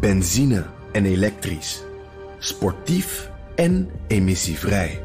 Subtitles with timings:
[0.00, 1.82] Benzine en elektrisch.
[2.38, 5.02] Sportief en emissievrij.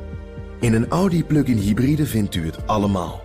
[0.60, 3.22] In een Audi plug-in hybride vindt u het allemaal.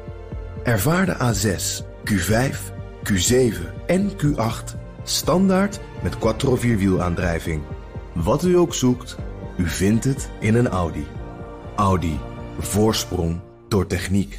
[0.63, 2.57] Ervaar de A6, Q5,
[3.13, 7.63] Q7 en Q8 standaard met quattro vierwielaandrijving.
[8.13, 9.17] Wat u ook zoekt,
[9.57, 11.07] u vindt het in een Audi.
[11.77, 12.19] Audi.
[12.59, 14.39] Voorsprong door techniek.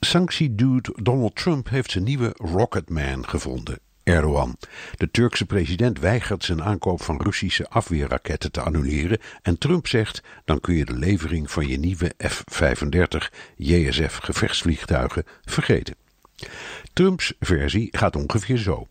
[0.00, 3.78] Sanctiedude Donald Trump heeft zijn nieuwe Rocketman gevonden.
[4.02, 4.56] Erdogan.
[4.96, 10.60] De Turkse president weigert zijn aankoop van Russische afweerraketten te annuleren en Trump zegt dan
[10.60, 15.94] kun je de levering van je nieuwe F-35 JSF gevechtsvliegtuigen vergeten.
[16.92, 18.88] Trumps versie gaat ongeveer zo.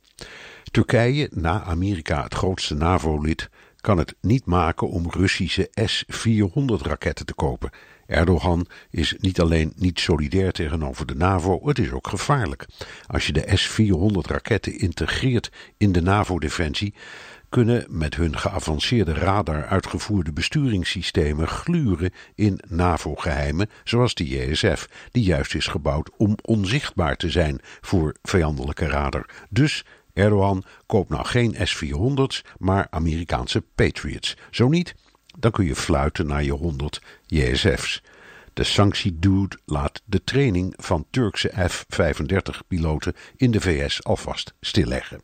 [0.71, 3.49] Turkije, na Amerika het grootste NAVO-lid,
[3.81, 7.69] kan het niet maken om Russische S-400 raketten te kopen.
[8.09, 12.65] Erdogan is niet alleen niet solidair tegenover de NAVO, het is ook gevaarlijk.
[13.07, 16.93] Als je de S-400 raketten integreert in de NAVO-defensie,
[17.49, 25.55] kunnen met hun geavanceerde radar uitgevoerde besturingssystemen gluren in NAVO-geheimen, zoals de JSF, die juist
[25.55, 29.29] is gebouwd om onzichtbaar te zijn voor vijandelijke radar.
[29.49, 34.37] Dus Erdogan koopt nou geen S-400's, maar Amerikaanse Patriots.
[34.51, 34.95] Zo niet,
[35.39, 38.01] dan kun je fluiten naar je 100 JSF's.
[38.53, 45.21] De sanctiedude laat de training van Turkse F-35-piloten in de VS alvast stilleggen.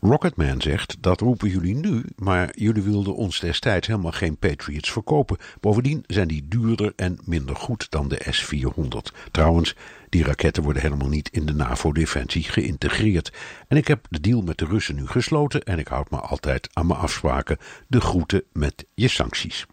[0.00, 5.36] Rocketman zegt, dat roepen jullie nu, maar jullie wilden ons destijds helemaal geen Patriots verkopen.
[5.60, 9.16] Bovendien zijn die duurder en minder goed dan de S-400.
[9.30, 9.76] Trouwens,
[10.08, 13.32] die raketten worden helemaal niet in de NAVO-defensie geïntegreerd.
[13.68, 16.68] En ik heb de deal met de Russen nu gesloten en ik houd me altijd
[16.72, 17.58] aan mijn afspraken.
[17.86, 19.66] De groeten met je sancties.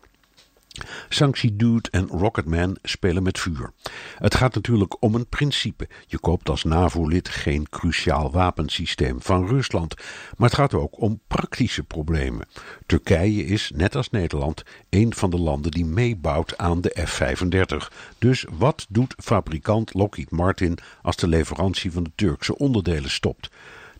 [1.10, 3.74] Sanctie Dude en Rocketman spelen met vuur.
[4.18, 5.88] Het gaat natuurlijk om een principe.
[6.08, 9.96] Je koopt als NAVO-lid geen cruciaal wapensysteem van Rusland.
[10.38, 12.48] Maar het gaat ook om praktische problemen.
[12.86, 17.88] Turkije is, net als Nederland, een van de landen die meebouwt aan de F-35.
[18.18, 23.50] Dus wat doet fabrikant Lockheed Martin als de leverantie van de Turkse onderdelen stopt?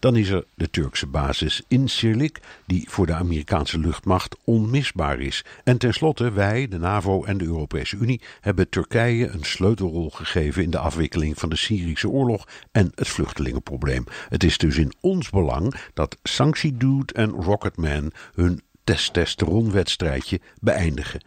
[0.03, 5.46] Dan is er de Turkse basis Incirlik, die voor de Amerikaanse luchtmacht onmisbaar is.
[5.64, 10.69] En tenslotte, wij, de NAVO en de Europese Unie, hebben Turkije een sleutelrol gegeven in
[10.69, 14.03] de afwikkeling van de Syrische oorlog en het vluchtelingenprobleem.
[14.30, 21.24] Het is dus in ons belang dat Sanctiedude en Rocketman hun testosteronwedstrijdje beëindigen.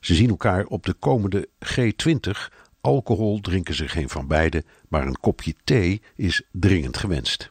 [0.00, 2.30] Ze zien elkaar op de komende G20.
[2.80, 7.50] Alcohol drinken ze geen van beide, maar een kopje thee is dringend gewenst.